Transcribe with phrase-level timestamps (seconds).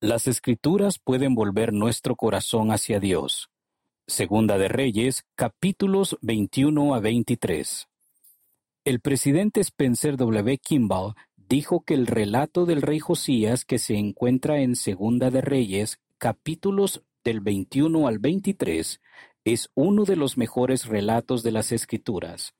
[0.00, 3.50] Las escrituras pueden volver nuestro corazón hacia Dios.
[4.06, 7.88] Segunda de Reyes, capítulos 21 a 23.
[8.84, 10.56] El presidente Spencer W.
[10.58, 15.98] Kimball dijo que el relato del rey Josías que se encuentra en Segunda de Reyes,
[16.16, 19.00] capítulos del 21 al 23,
[19.42, 22.54] es uno de los mejores relatos de las escrituras.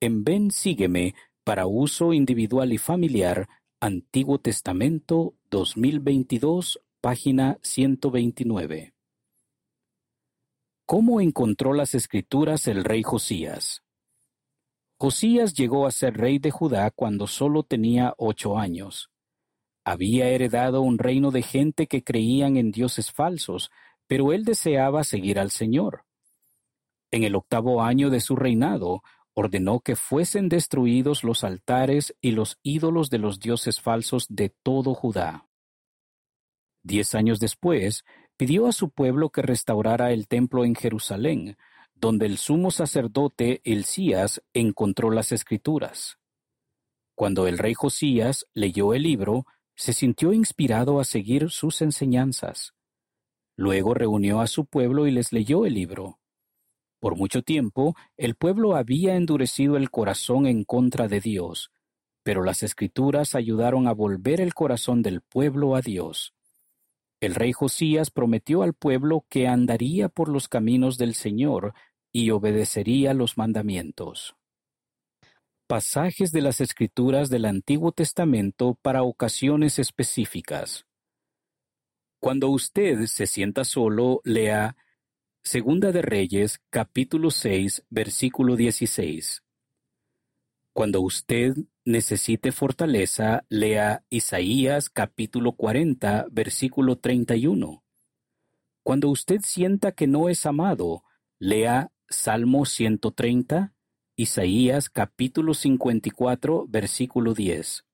[0.00, 1.14] En Ven Sígueme,
[1.44, 3.48] para uso individual y familiar,
[3.78, 8.94] Antiguo Testamento 2022, página 129.
[10.86, 13.82] ¿Cómo encontró las escrituras el rey Josías?
[14.98, 19.10] Josías llegó a ser rey de Judá cuando solo tenía ocho años.
[19.84, 23.70] Había heredado un reino de gente que creían en dioses falsos,
[24.06, 26.06] pero él deseaba seguir al Señor.
[27.10, 29.02] En el octavo año de su reinado,
[29.38, 34.94] ordenó que fuesen destruidos los altares y los ídolos de los dioses falsos de todo
[34.94, 35.46] Judá.
[36.82, 38.02] Diez años después,
[38.38, 41.58] pidió a su pueblo que restaurara el templo en Jerusalén,
[41.94, 46.18] donde el sumo sacerdote Elías encontró las escrituras.
[47.14, 52.72] Cuando el rey Josías leyó el libro, se sintió inspirado a seguir sus enseñanzas.
[53.54, 56.20] Luego reunió a su pueblo y les leyó el libro.
[57.06, 61.70] Por mucho tiempo el pueblo había endurecido el corazón en contra de Dios,
[62.24, 66.34] pero las escrituras ayudaron a volver el corazón del pueblo a Dios.
[67.20, 71.74] El rey Josías prometió al pueblo que andaría por los caminos del Señor
[72.10, 74.34] y obedecería los mandamientos.
[75.68, 80.86] Pasajes de las Escrituras del Antiguo Testamento para ocasiones específicas.
[82.18, 84.74] Cuando usted se sienta solo, lea
[85.46, 89.44] Segunda de Reyes, capítulo 6, versículo 16.
[90.72, 97.84] Cuando usted necesite fortaleza, lea Isaías capítulo 40, versículo 31.
[98.82, 101.04] Cuando usted sienta que no es amado,
[101.38, 103.72] lea Salmo 130,
[104.16, 107.84] Isaías capítulo 54, versículo 10.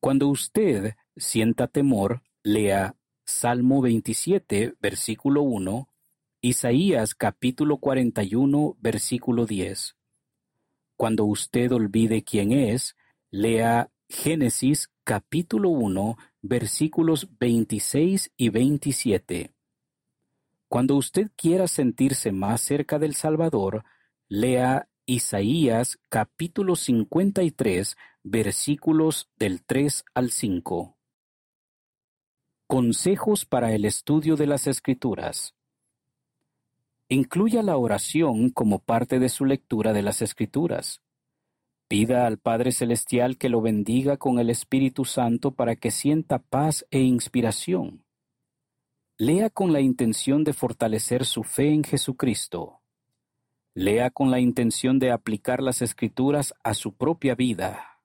[0.00, 5.90] Cuando usted sienta temor, lea Salmo 27, versículo 1,
[6.46, 9.96] Isaías capítulo 41 versículo 10.
[10.96, 12.94] Cuando usted olvide quién es,
[13.32, 19.54] lea Génesis capítulo 1 versículos 26 y 27.
[20.68, 23.84] Cuando usted quiera sentirse más cerca del Salvador,
[24.28, 30.96] lea Isaías capítulo 53 versículos del 3 al 5.
[32.68, 35.56] Consejos para el estudio de las Escrituras.
[37.08, 41.02] Incluya la oración como parte de su lectura de las Escrituras.
[41.86, 46.84] Pida al Padre Celestial que lo bendiga con el Espíritu Santo para que sienta paz
[46.90, 48.04] e inspiración.
[49.18, 52.80] Lea con la intención de fortalecer su fe en Jesucristo.
[53.72, 58.00] Lea con la intención de aplicar las Escrituras a su propia vida.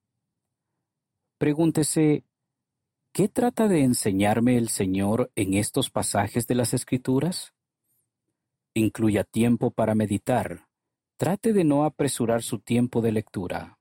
[1.39, 2.23] Pregúntese,
[3.13, 7.55] ¿qué trata de enseñarme el Señor en estos pasajes de las Escrituras?
[8.73, 10.67] Incluya tiempo para meditar.
[11.17, 13.79] Trate de no apresurar su tiempo de lectura.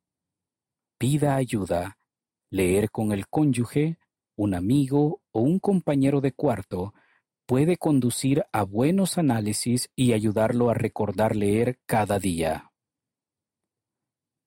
[0.98, 1.98] Pida ayuda.
[2.50, 3.98] Leer con el cónyuge,
[4.36, 6.92] un amigo o un compañero de cuarto
[7.46, 12.72] puede conducir a buenos análisis y ayudarlo a recordar leer cada día.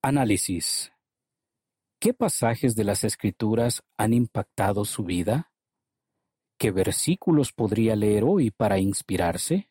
[0.02, 0.92] Análisis.
[2.00, 5.54] ¿Qué pasajes de las Escrituras han impactado su vida?
[6.58, 9.70] ¿Qué versículos podría leer hoy para inspirarse?